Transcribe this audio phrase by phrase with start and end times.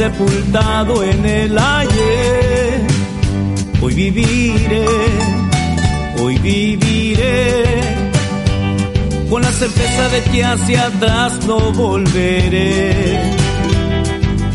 [0.00, 2.86] sepultado en el ayer.
[3.82, 4.86] Hoy viviré,
[6.18, 7.64] hoy viviré.
[9.28, 13.20] Con la certeza de que hacia atrás no volveré.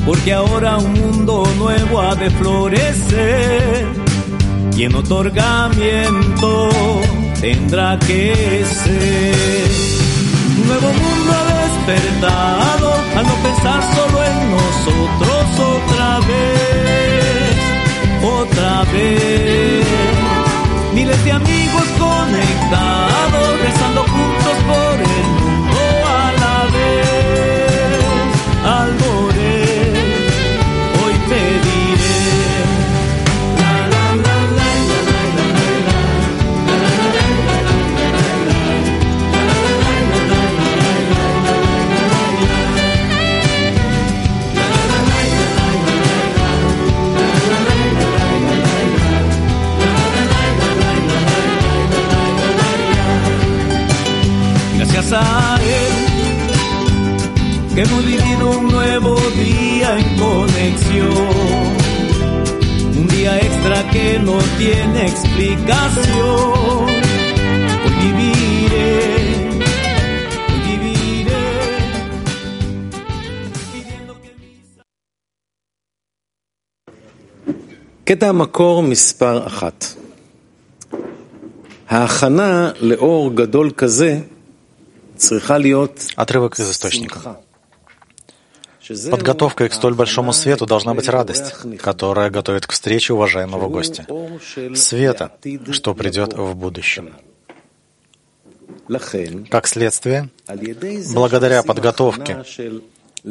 [0.04, 3.86] Porque ahora un mundo nuevo ha de florecer.
[4.76, 6.70] Y en otorgamiento
[7.40, 8.34] tendrá que
[8.84, 9.72] ser.
[10.60, 12.65] Un nuevo mundo ha despertado
[21.36, 23.35] amigos conectados,
[57.75, 61.67] que hemos vivido un nuevo día en conexión.
[63.01, 66.89] Un día extra que no tiene explicación.
[67.85, 68.93] Hoy viviré,
[70.51, 71.47] hoy viviré,
[73.73, 74.69] pidiendo que mis
[78.05, 79.85] קטע המקור מספר אחת.
[81.89, 84.21] ההכנה לאור גדול כזה
[85.17, 87.44] צריכה להיות Отрывок из источника.
[88.88, 94.06] Подготовкой к столь большому свету должна быть радость, которая готовит к встрече уважаемого гостя,
[94.76, 95.32] света,
[95.72, 97.14] что придет в будущем.
[99.50, 100.30] Как следствие,
[101.14, 102.44] благодаря подготовке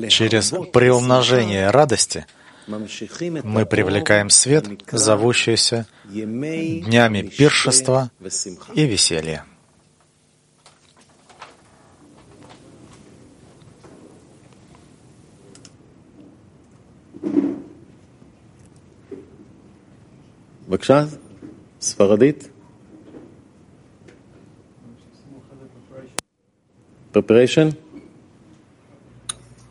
[0.08, 2.26] через приумножение радости
[2.66, 8.10] мы привлекаем свет, зовущийся днями пиршества
[8.74, 9.44] и веселья.
[20.67, 21.05] בבקשה,
[21.81, 22.49] ספרדית.
[27.11, 27.75] Preparation.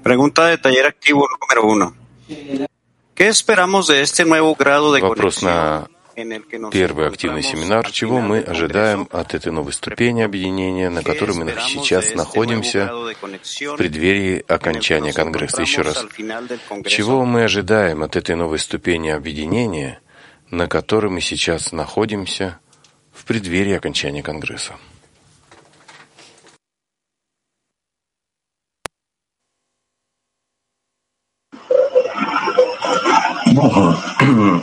[0.03, 1.95] Pregunta de taller activo número uno.
[3.15, 9.08] ¿Qué esperamos de este nuevo grado de Вопрос conexión Первый активный семинар, чего мы ожидаем
[9.12, 15.62] от этой новой ступени объединения, на которой мы сейчас находимся в преддверии окончания Конгресса.
[15.62, 16.06] Еще раз,
[16.86, 20.00] чего мы ожидаем от этой новой ступени объединения,
[20.52, 22.60] на которой мы сейчас находимся
[23.12, 24.76] в преддверии окончания Конгресса.
[33.54, 33.96] Bom,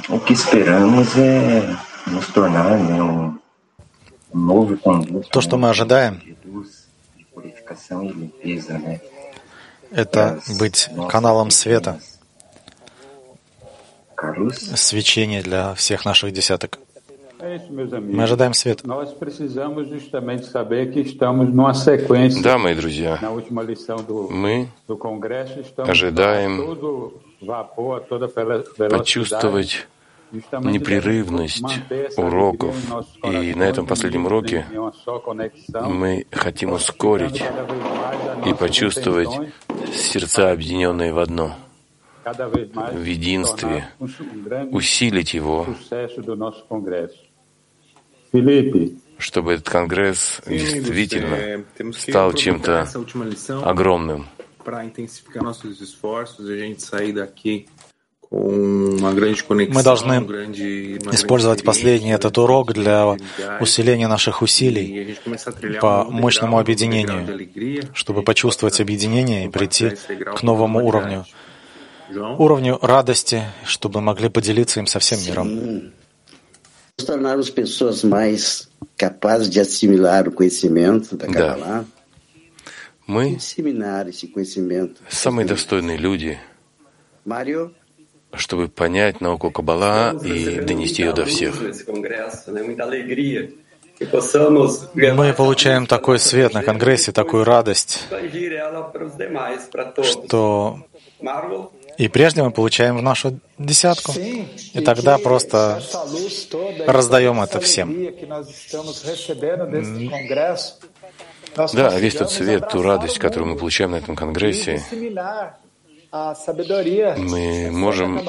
[0.08, 1.76] o que esperamos é
[2.08, 3.38] nos tornar né, um
[4.34, 5.28] novo conduto.
[5.30, 6.20] То, что мы ожидаем,
[9.92, 12.00] это быть каналом света,
[14.74, 16.80] свечение для всех наших десяток.
[17.38, 18.82] Мы ожидаем свет.
[22.42, 23.18] Да, мои друзья,
[24.30, 24.68] мы
[25.86, 27.29] ожидаем
[28.90, 29.86] почувствовать
[30.32, 31.64] непрерывность
[32.16, 32.76] уроков.
[33.24, 34.66] И на этом последнем уроке
[35.72, 37.42] мы хотим ускорить
[38.46, 39.30] и почувствовать
[39.92, 41.56] сердца, объединенные в одно,
[42.24, 43.88] в единстве,
[44.70, 45.66] усилить его,
[49.19, 52.88] чтобы этот конгресс действительно стал чем-то
[53.64, 54.26] огромным
[54.64, 57.66] para intensificar nossos esforços e a gente sair daqui
[58.32, 60.14] Мы должны
[61.12, 63.16] использовать последний этот урок для
[63.60, 65.18] усиления наших усилий
[65.80, 69.96] по мощному объединению, чтобы почувствовать объединение и прийти
[70.36, 71.24] к новому уровню,
[72.38, 75.92] уровню радости, чтобы могли поделиться им со всем миром.
[81.32, 81.84] Да.
[83.10, 83.38] Мы
[85.08, 86.38] самые достойные люди,
[88.34, 91.60] чтобы понять науку Каббала и донести ее до всех.
[94.94, 98.06] Мы получаем такой свет на Конгрессе, такую радость,
[100.04, 100.78] что
[101.98, 104.12] и прежде мы получаем в нашу десятку.
[104.12, 105.82] И тогда просто
[106.86, 107.92] раздаем это всем.
[111.56, 114.82] Да, весь тот свет, ту радость, которую мы получаем на этом конгрессе,
[116.12, 118.20] мы можем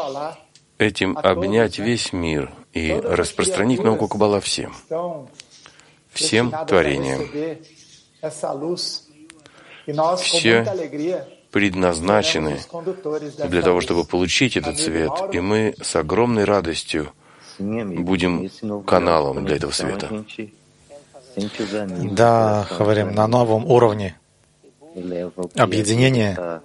[0.78, 4.74] этим обнять весь мир и распространить науку Кабала всем,
[6.12, 7.22] всем творениям.
[10.18, 10.66] Все
[11.52, 12.60] предназначены
[13.50, 17.12] для того, чтобы получить этот свет, и мы с огромной радостью
[17.60, 18.50] будем
[18.86, 20.24] каналом для этого света.
[22.12, 24.18] Да, говорим, на новом уровне
[25.56, 26.62] объединения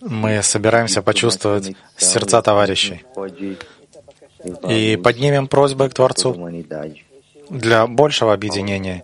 [0.00, 3.04] мы собираемся почувствовать сердца товарищей
[4.68, 6.36] и поднимем просьбы к Творцу
[7.48, 9.02] для большего объединения,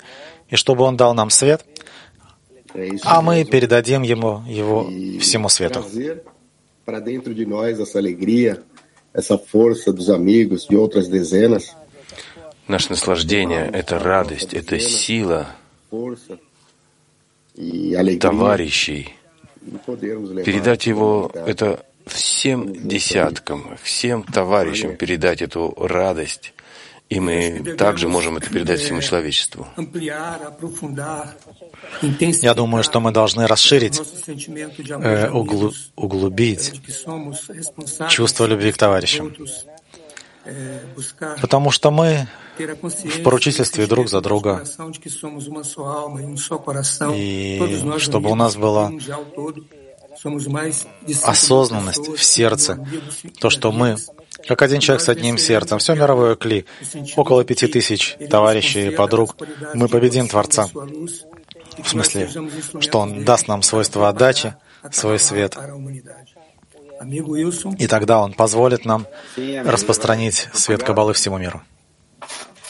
[0.48, 1.64] и чтобы Он дал нам свет,
[3.04, 4.84] а мы передадим Ему его
[5.20, 5.80] всему свету.
[5.80, 6.22] trazer
[6.84, 8.62] para dentro de nós essa alegria,
[9.14, 11.76] essa força dos amigos de outras dezenas,
[12.70, 15.48] Наше наслаждение— это радость, это сила
[18.20, 19.16] товарищей.
[20.44, 26.54] Передать его— это всем десяткам, всем товарищам передать эту радость.
[27.08, 29.66] И мы также можем это передать всему человечеству.
[32.40, 35.28] Я думаю, что мы должны расширить, э,
[35.96, 36.72] углубить
[38.08, 39.34] чувство любви к товарищам.
[41.40, 42.26] Потому что мы
[42.58, 44.64] в поручительстве друг за друга.
[47.14, 48.92] И чтобы у нас была
[51.22, 52.86] осознанность в сердце,
[53.40, 53.96] то, что мы,
[54.46, 56.66] как один человек с одним сердцем, все мировое кли,
[57.16, 59.36] около пяти тысяч товарищей и подруг,
[59.74, 60.68] мы победим Творца.
[61.82, 62.28] В смысле,
[62.80, 64.54] что Он даст нам свойство отдачи,
[64.90, 65.56] свой свет,
[67.78, 69.06] и тогда Он позволит нам
[69.64, 71.62] распространить свет Каббалы всему миру.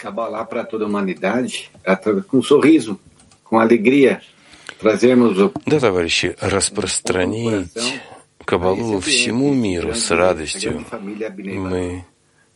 [0.03, 2.99] Cabalar para toda a humanidade, a to- com um sorriso,
[3.45, 4.23] com alegria,
[4.81, 7.69] trazermos o Да, товарищи, распространить
[8.47, 10.87] Кабалу всему миру с радостью.
[11.03, 12.05] Мы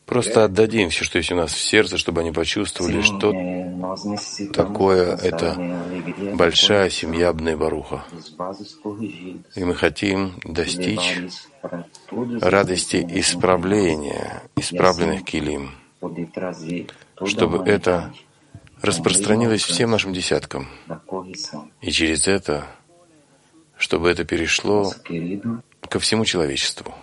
[0.06, 3.32] просто отдадим все, что есть у нас в сердце, чтобы они почувствовали, что
[4.52, 5.56] такое это
[6.34, 8.02] большая семья corrigidos.
[9.54, 11.20] И мы хотим достичь
[12.10, 15.70] радости исправления, исправленных килим,
[17.24, 18.12] чтобы это
[18.82, 20.68] распространилось всем нашим десяткам.
[21.80, 22.66] И через это,
[23.78, 24.92] чтобы это перешло
[25.88, 26.94] ко всему человечеству.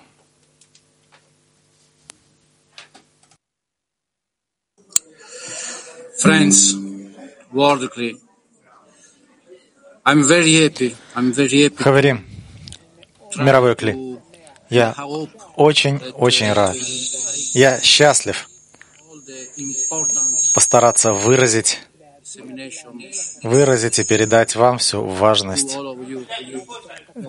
[6.22, 6.76] Friends,
[7.52, 8.18] worldly,
[10.06, 10.96] I'm very happy.
[11.16, 11.84] I'm very happy.
[11.84, 12.26] Хаверим,
[13.38, 14.20] мировой кли,
[14.70, 14.96] я
[15.56, 16.76] очень-очень рад.
[17.54, 18.48] Я счастлив
[20.54, 21.80] постараться выразить,
[23.42, 25.76] выразить и передать вам всю важность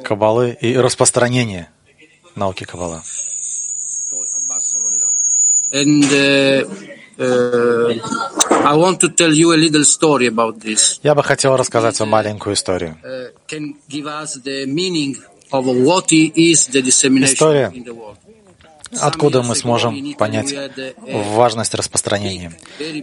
[0.04, 1.70] Каббалы и распространение
[2.34, 3.02] науки Каббала.
[5.74, 6.68] And uh,
[8.64, 11.00] I want to tell you a little story about this.
[11.02, 12.96] Я бы хотел рассказать вам маленькую историю.
[13.02, 15.16] Uh, can give us the meaning
[15.50, 18.16] of what is the dissemination История, in the world.
[19.00, 20.54] откуда мы сможем понять
[21.06, 22.52] важность распространения.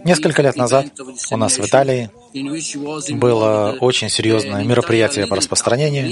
[0.04, 0.86] Несколько лет назад
[1.30, 2.10] у нас в Италии
[3.14, 6.10] было очень серьезное мероприятие по распространению.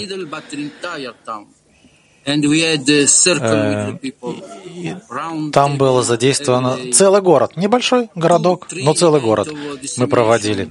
[5.53, 9.49] Там было задействовано целый город, небольшой городок, но целый город.
[9.97, 10.71] Мы проводили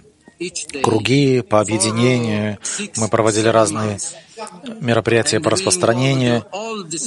[0.83, 2.59] круги по объединению,
[2.97, 3.97] мы проводили разные
[4.81, 6.45] мероприятия по распространению.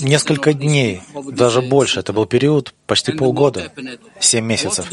[0.00, 3.72] Несколько дней, даже больше, это был период почти полгода,
[4.18, 4.86] семь месяцев.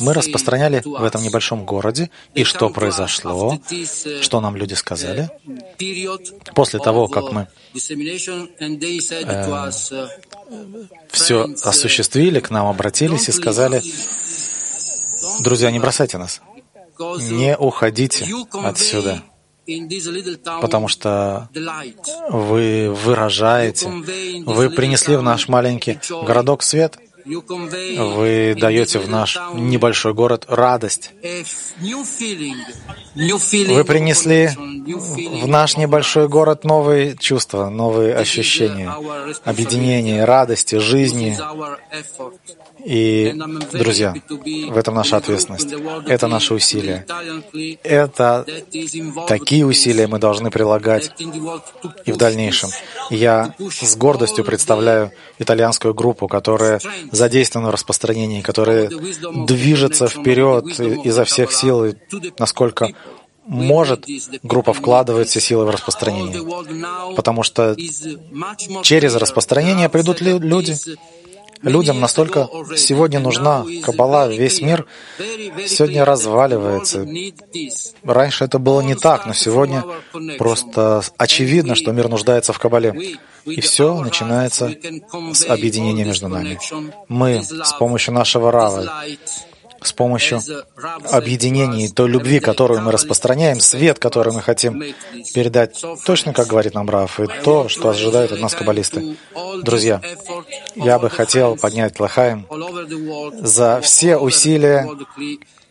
[0.00, 3.60] Мы распространяли в этом небольшом городе, и что произошло,
[4.20, 5.30] что нам люди сказали,
[6.54, 9.72] после того, как мы uh,
[11.10, 13.82] все осуществили, к нам обратились и сказали,
[15.40, 16.40] друзья, не бросайте нас,
[17.30, 19.22] не уходите отсюда,
[20.60, 21.48] потому что
[22.30, 23.88] вы выражаете,
[24.46, 31.10] вы принесли в наш маленький городок свет, вы даете в наш небольшой город радость.
[33.14, 38.92] Вы принесли в наш небольшой город новые чувства, новые ощущения,
[39.44, 41.36] объединения, радости, жизни.
[42.84, 43.34] И,
[43.72, 45.74] друзья, в этом наша ответственность,
[46.06, 47.06] это наши усилия.
[47.82, 48.44] Это
[49.28, 51.12] такие усилия мы должны прилагать
[52.04, 52.70] и в дальнейшем.
[53.10, 58.90] Я с гордостью представляю итальянскую группу, которая задействована в распространении, которая
[59.46, 61.94] движется вперед изо всех сил, и
[62.38, 62.92] насколько
[63.44, 64.06] может
[64.42, 67.14] группа вкладывать все силы в распространение.
[67.16, 67.76] Потому что
[68.82, 70.76] через распространение придут люди.
[71.62, 74.86] Людям настолько сегодня нужна Каббала, весь мир
[75.66, 77.06] сегодня разваливается.
[78.04, 79.84] Раньше это было не так, но сегодня
[80.38, 83.16] просто очевидно, что мир нуждается в Каббале.
[83.44, 84.72] И все начинается
[85.32, 86.58] с объединения между нами.
[87.08, 89.04] Мы с помощью нашего Рава,
[89.84, 90.40] с помощью
[91.10, 94.82] объединения той любви, которую мы распространяем, свет, который мы хотим
[95.34, 99.16] передать, точно как говорит нам Раф, и то, что ожидают от нас каббалисты.
[99.62, 100.00] Друзья,
[100.74, 102.46] я бы хотел поднять Лахаем
[103.40, 104.88] за все усилия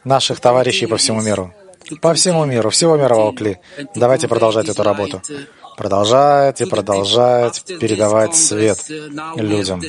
[0.03, 1.53] наших товарищей по всему миру.
[2.01, 3.57] По всему миру, всего мирового кли.
[3.95, 5.21] Давайте продолжать эту работу
[5.81, 8.77] продолжать и продолжать передавать свет
[9.35, 9.81] людям.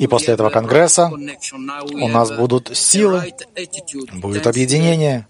[0.00, 1.12] И после этого конгресса
[1.92, 3.32] у нас будут силы,
[4.14, 5.28] будет объединение,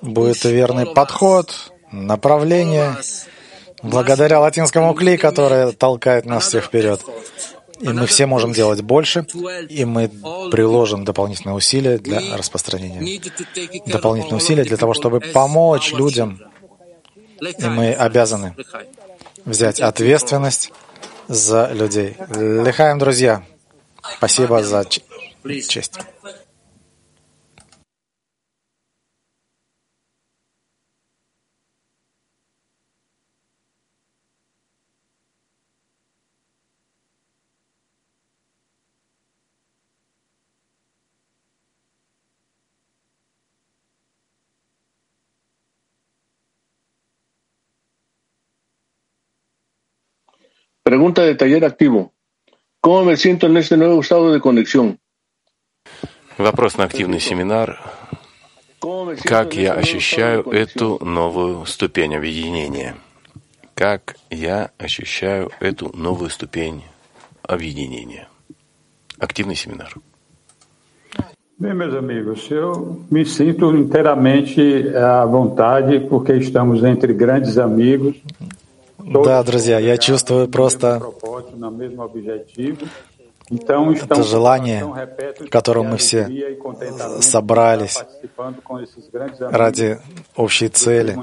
[0.00, 2.96] будет верный подход, направление,
[3.82, 7.02] благодаря латинскому кли, который толкает нас всех вперед.
[7.80, 9.26] И мы все можем делать больше,
[9.68, 10.10] и мы
[10.50, 13.20] приложим дополнительные усилия для распространения.
[13.84, 16.40] Дополнительные усилия для того, чтобы помочь людям
[17.40, 18.54] и мы обязаны
[19.44, 20.72] взять ответственность
[21.28, 22.16] за людей.
[22.30, 23.42] Лихаем, друзья.
[24.16, 25.98] Спасибо за честь.
[50.86, 52.12] Pregunta de taller activo.
[52.80, 55.00] ¿Cómo me siento en este nuevo estado de conexión?
[56.38, 57.80] Вопрос на активный семинар.
[59.24, 62.94] Как я ощущаю эту новую ступень объединения?
[63.74, 66.84] Как я ощущаю эту новую ступень
[67.42, 68.28] объединения?
[69.18, 69.92] Активный семинар.
[71.58, 78.14] Bem, meus amigos, eu me sinto inteiramente à vontade porque estamos entre grandes amigos.
[79.06, 81.00] Да, друзья, я чувствую просто
[83.48, 86.28] это желание, в котором мы все
[87.20, 87.98] собрались
[89.38, 89.98] ради
[90.34, 91.16] общей цели.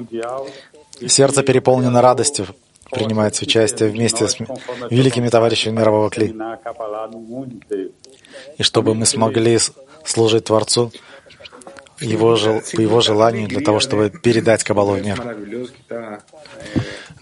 [1.07, 2.47] Сердце переполнено радостью
[2.89, 4.37] принимать участие вместе с
[4.89, 6.33] великими товарищами мирового Кли.
[8.57, 9.57] И чтобы мы смогли
[10.05, 10.91] служить Творцу
[11.99, 12.37] его,
[12.75, 15.21] по его желанию для того, чтобы передать Кабалу в мир.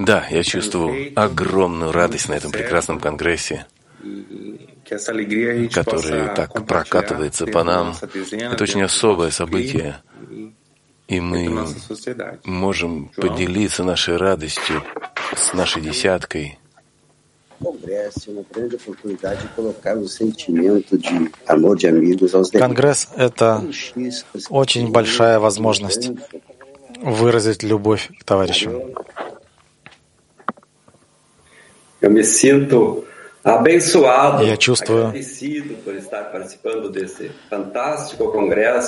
[0.05, 3.65] Да, я чувствую огромную радость на этом прекрасном конгрессе,
[5.71, 7.95] который так прокатывается по нам.
[8.31, 10.01] Это очень особое событие,
[11.07, 11.67] и мы
[12.45, 14.83] можем поделиться нашей радостью
[15.35, 16.57] с нашей десяткой.
[22.53, 23.63] Конгресс— это
[24.49, 26.11] очень большая возможность
[27.03, 28.73] выразить любовь к товарищам.
[34.43, 35.13] Я чувствую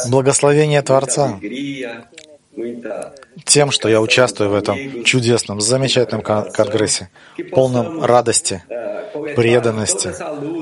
[0.09, 1.39] благословение Творца
[3.45, 7.09] тем, что я участвую в этом чудесном, замечательном конгрессе,
[7.51, 8.63] полном радости,
[9.35, 10.13] преданности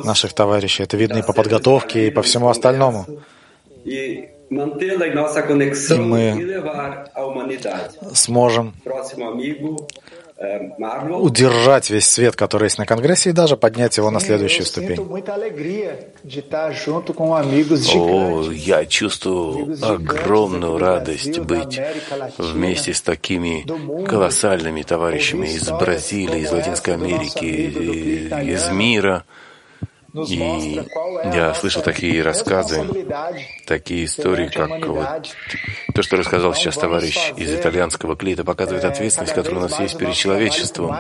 [0.06, 0.84] наших товарищей.
[0.84, 3.06] Это видно и по подготовке, и по всему остальному.
[3.84, 4.78] И мы
[8.14, 8.74] сможем
[11.20, 15.00] удержать весь свет, который есть на Конгрессе, и даже поднять его на следующую ступень.
[17.96, 21.80] О, я чувствую огромную радость быть
[22.38, 23.66] вместе с такими
[24.06, 27.46] колоссальными товарищами из Бразилии, из Латинской Америки,
[28.44, 29.24] из мира.
[30.14, 30.82] И
[31.34, 32.84] я слышал такие рассказы,
[33.66, 35.36] такие истории, как вот
[35.94, 40.14] то, что рассказал сейчас товарищ из итальянского клита, показывает ответственность, которая у нас есть перед
[40.14, 40.96] человечеством.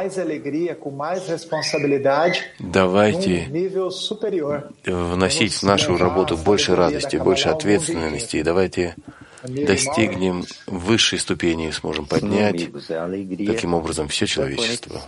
[2.59, 3.47] Давайте
[4.85, 8.95] вносить в нашу работу больше радости, больше ответственности, и давайте
[9.43, 15.01] достигнем высшей ступени и сможем поднять таким образом все человечество.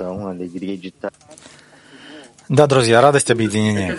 [2.53, 3.97] Да, друзья, радость объединения.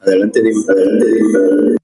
[0.00, 0.72] Adelante, Diego.
[0.72, 1.79] Adelante,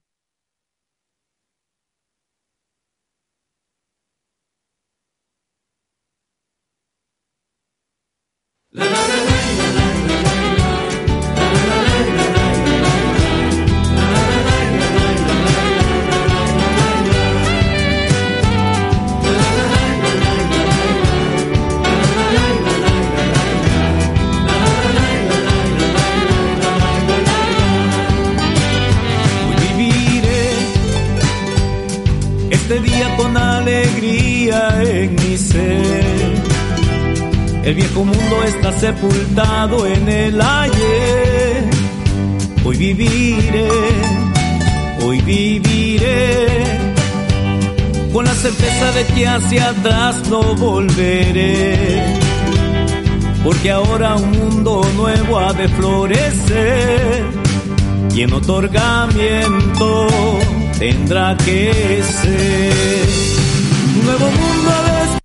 [37.77, 41.69] viejo mundo está sepultado en el ayer.
[42.65, 43.69] Hoy viviré,
[45.03, 46.47] hoy viviré
[48.11, 52.03] con la certeza de que hacia atrás no volveré.
[53.43, 57.25] Porque ahora un mundo nuevo ha de florecer
[58.15, 60.07] y en otorgamiento
[60.79, 63.07] tendrá que ser
[63.99, 65.16] un nuevo mundo de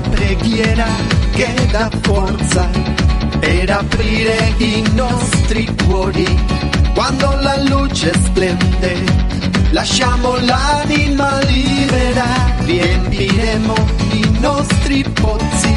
[0.00, 0.86] Preghiera
[1.32, 2.68] che dà forza
[3.38, 6.26] per aprire i nostri cuori.
[6.94, 9.04] Quando la luce splende,
[9.70, 12.24] lasciamo l'anima libera,
[12.64, 13.74] riempiremo
[14.12, 15.76] i nostri pozzi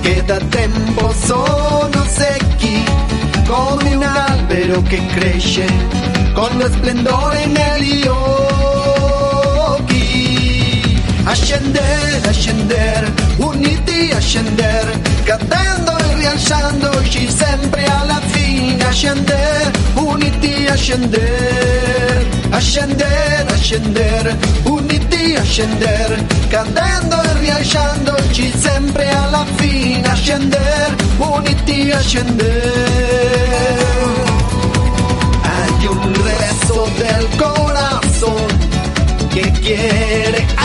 [0.00, 2.84] che da tempo sono secchi,
[3.46, 5.66] come un albero che cresce
[6.32, 8.65] con lo splendore negli occhi.
[11.38, 18.82] Ascendere, ascendere, uniti a scendere, cadendo e rialzandoci sempre alla fine.
[18.84, 30.08] Ascendere, uniti a scendere, ascendere, uniti a scendere, cadendo e rialzandoci sempre alla fine.
[30.08, 32.72] Ascendere, uniti a scendere.
[35.42, 38.74] Hay un rezo del corazón
[39.30, 40.55] que quiere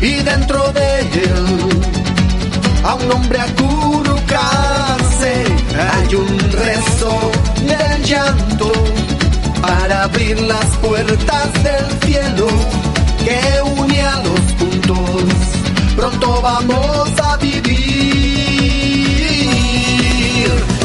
[0.00, 1.68] y dentro de él
[2.84, 5.44] a un hombre acurrucarse.
[5.76, 8.70] Hay un rezo del llanto
[9.60, 12.46] para abrir las puertas del cielo
[13.24, 13.40] que
[13.80, 15.24] une a los puntos.
[15.96, 17.58] Pronto vamos a vivir,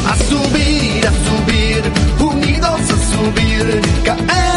[0.08, 1.84] a subir, a subir,
[2.18, 3.80] unidos a subir.
[4.04, 4.53] Nos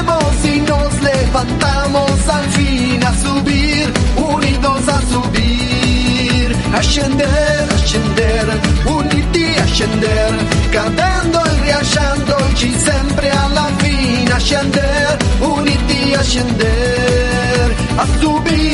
[1.47, 6.55] levantamos al fin a subir, unidos a subir.
[6.73, 10.37] Ascender, ascender, uniti a scendere,
[10.71, 14.31] cadendo e rialzandoci sempre alla fine.
[14.31, 18.66] Ascender, uniti a scendere, a subir,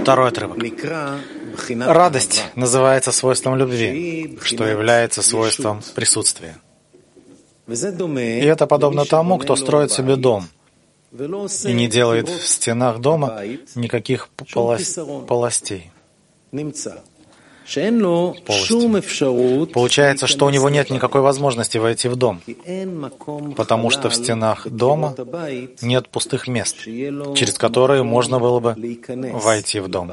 [0.00, 0.58] Второй отрывок.
[1.68, 6.56] Радость называется свойством любви, что является свойством присутствия.
[7.66, 10.48] И это подобно тому, кто строит себе дом
[11.12, 13.42] и не делает в стенах дома
[13.74, 14.28] никаких
[15.28, 15.90] полостей
[18.46, 19.66] полостей.
[19.72, 22.40] Получается, что у него нет никакой возможности войти в дом,
[23.56, 25.14] потому что в стенах дома
[25.80, 28.76] нет пустых мест, через которые можно было бы
[29.32, 30.12] войти в дом.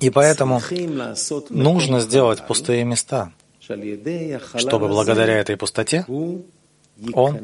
[0.00, 0.60] И поэтому
[1.50, 3.32] нужно сделать пустые места,
[4.56, 6.04] чтобы благодаря этой пустоте
[7.12, 7.38] он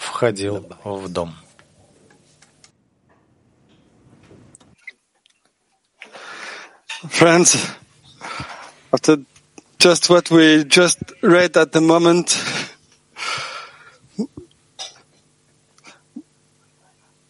[0.00, 1.34] входил в дом.
[7.09, 7.69] Friends,
[8.93, 9.17] after
[9.79, 12.35] just what we just read at the moment,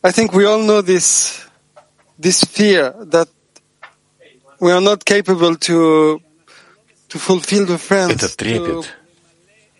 [0.03, 1.43] I think we all know this
[2.17, 3.27] this fear that
[4.59, 6.21] we are not capable to
[7.09, 8.87] to fulfill the friends, Этот трепет, to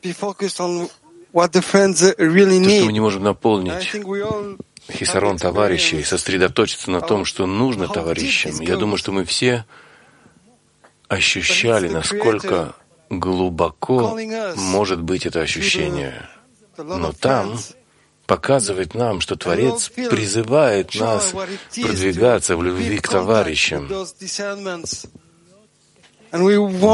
[0.02, 0.90] be focused on
[1.32, 2.92] what the friends really то, что мы need.
[2.92, 4.58] не можем I наполнить think we all
[4.91, 8.61] хисарон товарищей, сосредоточиться на том, что нужно товарищам.
[8.61, 9.65] Я думаю, что мы все
[11.09, 12.75] ощущали, насколько
[13.11, 14.19] глубоко
[14.57, 16.29] может быть это ощущение.
[16.79, 17.59] Но там
[18.27, 21.35] показывает нам, что Творец призывает нас
[21.75, 23.89] продвигаться в любви к товарищам,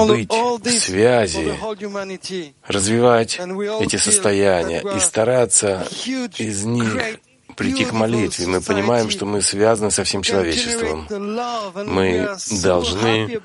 [0.08, 1.54] быть в связи,
[2.66, 3.38] развивать
[3.80, 5.86] эти состояния и стараться
[6.38, 7.20] из них
[7.58, 8.46] прийти к молитве.
[8.46, 11.06] Мы понимаем, что мы связаны со всем человечеством.
[11.74, 12.28] Мы
[12.62, 13.40] должны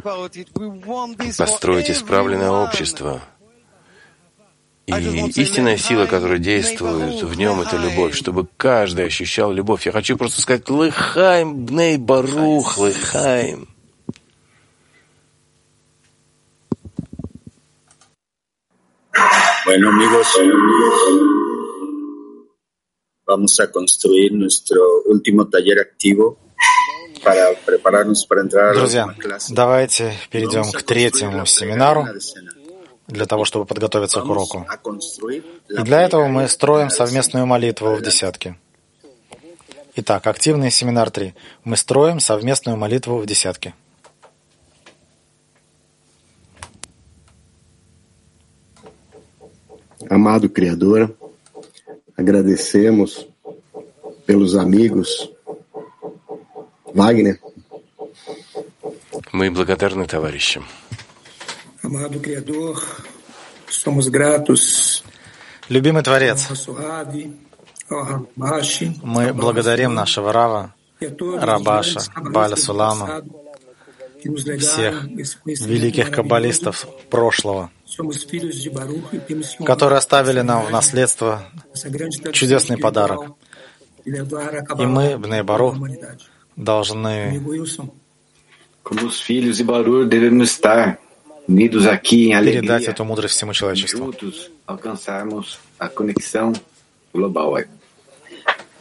[1.37, 3.21] построить исправленное общество.
[4.85, 4.91] И
[5.35, 9.85] истинная сила, которая действует в нем, это любовь, чтобы каждый ощущал любовь.
[9.85, 13.69] Я хочу просто сказать «Лыхайм, бней барух, лыхайм».
[19.65, 20.27] Bueno amigos,
[23.33, 26.37] vamos a construir nuestro último taller activo
[27.23, 29.53] para prepararnos para entrar a la Друзья, clase.
[29.53, 32.05] давайте перейдем к третьему семинару
[33.07, 34.65] для того, чтобы подготовиться к уроку.
[35.69, 38.55] И для этого мы строим совместную молитву в десятке.
[39.95, 41.33] Итак, активный семинар 3.
[41.63, 43.73] Мы строим совместную молитву в десятке.
[50.09, 51.15] Amado Criador,
[52.16, 53.26] agradecemos
[54.26, 55.30] pelos amigos.
[56.94, 57.38] Wagner,
[59.32, 60.64] Мы благодарны товарищам.
[61.82, 62.82] Amado Criador,
[63.68, 65.04] somos gratos
[65.68, 67.36] Любимый Творец, ao Suave,
[67.90, 72.64] ao Ramashi, мы благодарим нашего Рава, e a todos os Рабаша, grandes Баля cabalistas do
[72.64, 73.24] Сулама,
[74.59, 75.05] всех
[75.45, 81.45] великих каббалистов прошлого, e которые оставили нам в наследство
[82.31, 83.35] чудесный подарок.
[84.05, 86.21] e И мы, Бней Барух, humanidade.
[86.55, 87.41] должны
[92.41, 94.13] передать эту мудрость всему человечеству.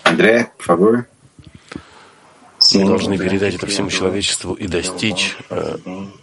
[0.04, 1.06] André, por favor.
[2.74, 5.76] Мы должны передать это всему человечеству и достичь э,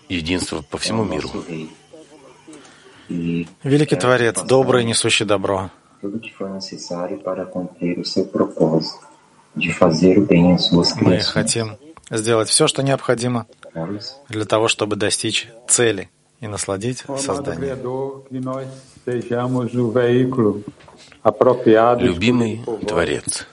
[0.07, 1.29] единства по всему миру.
[3.09, 5.71] Великий Творец, добрый, несущий добро,
[6.01, 6.21] мы
[11.19, 11.77] хотим
[12.09, 13.47] сделать все, что необходимо
[14.29, 17.03] для того, чтобы достичь цели и насладить
[21.21, 23.45] apropriado Любимый Творец,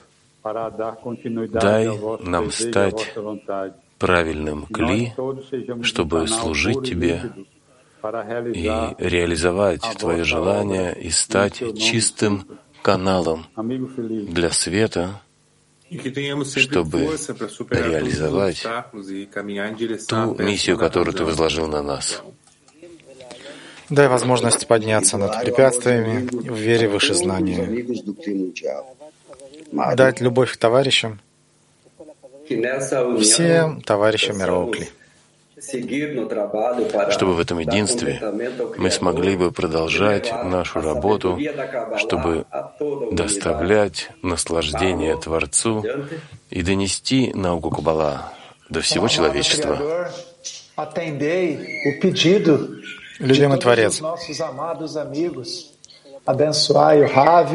[1.53, 1.89] дай
[2.21, 3.15] нам стать
[3.99, 5.15] правильным кли,
[5.83, 7.23] чтобы служить e Тебе
[8.55, 12.47] и реализовать Твое желание и стать чистым
[12.83, 15.21] каналом для света,
[15.89, 17.09] E чтобы
[17.71, 19.29] реализовать e
[20.09, 22.23] ту миссию, которую Ты возложил на нас.
[23.89, 27.69] Дай возможность подняться над препятствиями в вере выше знания.
[29.97, 31.21] Дать любовь к товарищам,
[33.21, 34.89] всем товарищам мирового кли.
[35.59, 38.21] seguir no trabalho para Чтобы в этом единстве
[38.77, 41.39] мы смогли бы продолжать нашу работу,
[41.97, 42.45] чтобы
[43.13, 45.85] доставлять наслаждение Творцу
[46.51, 48.33] и донести науку Каббала
[48.69, 50.11] до всего человечества.
[53.19, 54.03] Любимый Творец,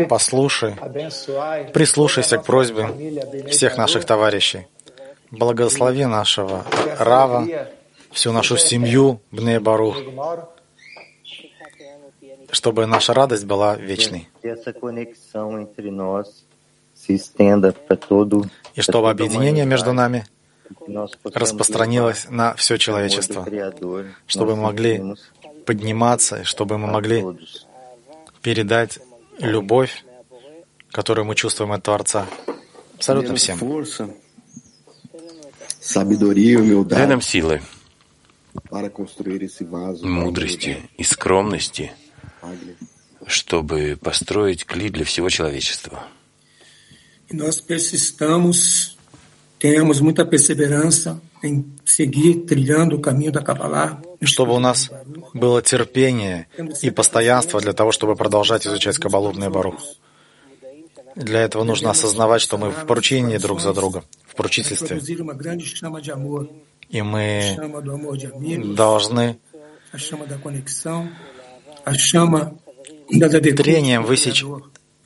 [0.07, 0.75] послушай,
[1.73, 2.87] прислушайся к просьбе
[3.49, 4.67] всех наших товарищей.
[5.31, 6.65] Благослови нашего
[6.99, 7.47] Рава,
[8.11, 9.97] всю нашу семью Бней Барух,
[12.51, 14.29] чтобы наша радость была вечной.
[18.75, 20.25] И чтобы объединение между нами
[20.79, 23.45] possamos распространилось на все человечество,
[24.27, 25.15] чтобы мы могли
[25.65, 27.25] подниматься, и чтобы мы могли.
[28.41, 28.99] Передать
[29.39, 30.03] любовь,
[30.91, 32.27] которую мы чувствуем от Творца,
[32.95, 33.59] абсолютно всем.
[36.85, 37.61] Дай нам силы,
[40.03, 41.91] мудрости и скромности,
[43.25, 46.07] чтобы построить кли для всего человечества.
[47.33, 48.97] Nós persistamos,
[49.57, 51.21] tenhamos muita perseverança
[54.21, 54.91] Чтобы у нас
[55.33, 56.47] было терпение
[56.81, 59.75] и постоянство для того, чтобы продолжать изучать Кабалу Бней Барух.
[61.15, 64.99] Для этого нужно осознавать, что мы в поручении друг за друга, в поручительстве.
[66.89, 67.57] И мы
[68.75, 69.37] должны
[73.53, 74.43] трением высечь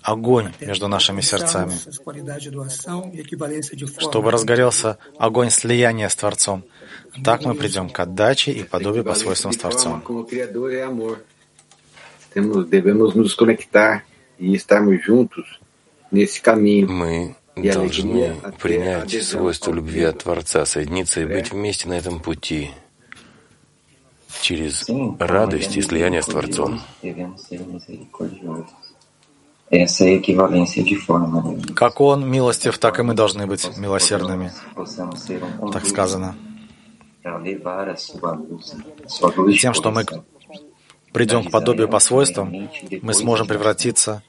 [0.06, 1.74] огонь между нашими сердцами,
[4.00, 6.64] чтобы разгорелся огонь слияния с Творцом.
[7.24, 10.04] Так мы придем к отдаче и подобию по свойствам с Творцом.
[16.88, 22.70] Мы должны принять свойство любви от Творца, соединиться и быть вместе на этом пути
[24.42, 24.88] через
[25.20, 26.82] радость и слияние с Творцом.
[31.76, 34.52] Как Он милостив, так и мы должны быть милосердными.
[35.72, 36.36] Так сказано.
[39.46, 40.06] И тем, что мы
[41.12, 42.70] придем к подобию по свойствам,
[43.02, 44.22] мы сможем превратиться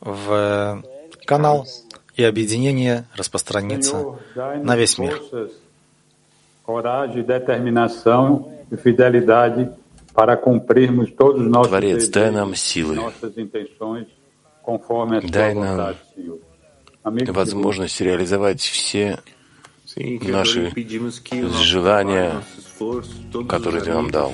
[0.00, 0.82] в
[1.24, 1.66] канал,
[2.16, 5.14] и объединение распространится на весь мир.
[5.14, 5.52] forças,
[6.64, 9.70] coragem, determinação e fidelidade
[11.64, 12.98] Творец, дай нам силы,
[15.30, 15.94] дай нам
[17.28, 19.18] возможность реализовать все
[19.96, 22.42] наши e желания,
[23.48, 24.32] которые Ты нам дал.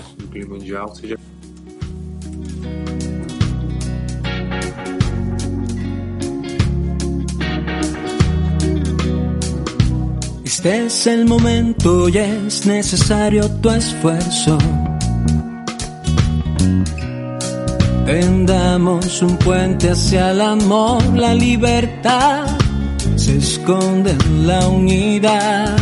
[10.44, 14.59] Este es el momento y es necesario tu esfuerzo.
[18.07, 22.47] Tendamos un puente hacia el amor, la libertad
[23.16, 25.77] se esconde en la unidad.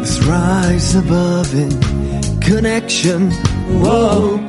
[0.00, 1.78] Let's rise above in
[2.40, 3.30] connection.
[3.80, 4.40] Whoa.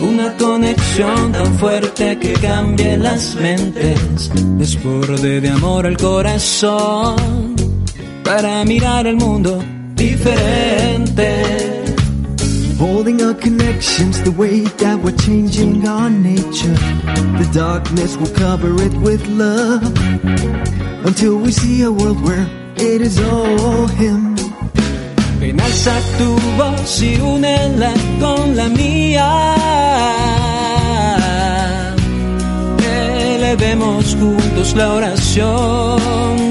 [0.00, 7.54] Una conexión tan fuerte que cambie las mentes, desborde de amor al corazón,
[8.24, 9.62] para mirar el mundo
[9.94, 11.83] diferente.
[12.84, 16.76] Holding our connections the way that we're changing our nature.
[17.40, 19.94] The darkness will cover it with love
[21.08, 24.36] until we see a world where it is all Him.
[25.40, 29.30] Enalza tu voz y únela con la mía.
[33.34, 36.43] Elevemos juntos la oración.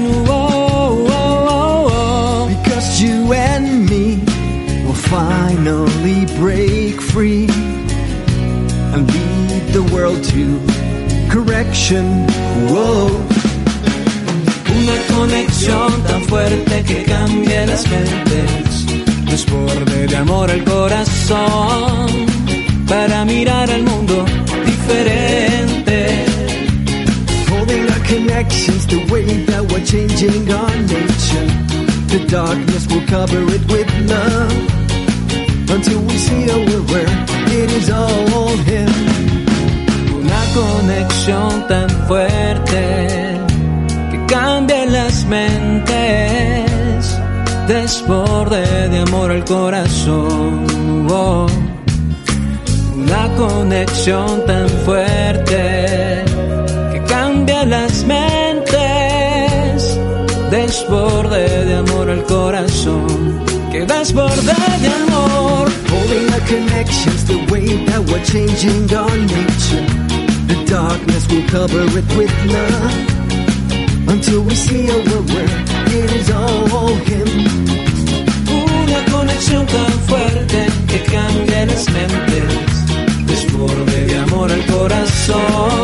[11.64, 12.26] Correction.
[12.68, 13.08] Whoa.
[14.76, 18.86] Una conexión tan fuerte que cambie las mentes,
[19.24, 22.06] desborde de amor al corazón,
[22.86, 24.24] para mirar al mundo
[24.66, 26.24] diferente.
[27.50, 31.48] Holding our connections the way that we're changing our nature.
[32.08, 34.74] The darkness will cover it with love
[35.70, 37.08] until we see a world where
[37.48, 38.34] it is all
[40.54, 43.40] conexión tan fuerte
[44.10, 45.98] que cambia las mentes,
[47.66, 50.66] desborde de amor al corazón.
[51.10, 51.46] Oh.
[52.96, 56.24] Una conexión tan fuerte
[56.92, 58.78] que cambia las mentes,
[60.50, 65.68] desborde de amor al corazón, que desborde de amor.
[65.90, 70.03] Holding our connections the way that we're changing our nature.
[70.74, 75.52] darkness, will cover it with love until we see a world where
[75.98, 77.28] it is all Him.
[78.60, 82.70] Una conexión tan fuerte que cambia las mentes,
[83.30, 85.83] desborde de amor al corazón.